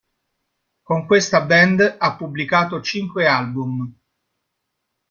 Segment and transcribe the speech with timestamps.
[0.81, 3.95] Con questa band ha pubblicato cinque album.